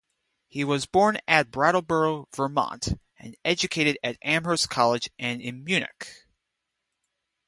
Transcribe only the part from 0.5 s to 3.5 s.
was born at Brattleboro, Vermont, and